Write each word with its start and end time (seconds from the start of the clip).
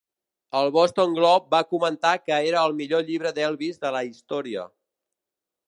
El 0.59 0.69
"Boston 0.77 1.11
Globe" 1.17 1.51
va 1.55 1.59
comentar 1.73 2.13
que 2.23 2.39
era 2.53 2.63
"el 2.71 2.75
millor 2.79 3.05
llibre 3.11 3.35
d'Elvis 3.37 3.79
de 3.85 3.93
la 3.99 4.03
història. 4.09 4.65